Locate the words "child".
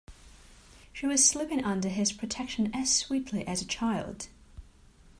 3.67-4.29